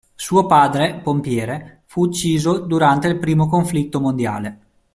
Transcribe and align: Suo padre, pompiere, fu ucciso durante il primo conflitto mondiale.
Suo 0.15 0.47
padre, 0.47 0.95
pompiere, 1.03 1.83
fu 1.85 2.01
ucciso 2.05 2.57
durante 2.61 3.07
il 3.07 3.19
primo 3.19 3.47
conflitto 3.47 3.99
mondiale. 3.99 4.59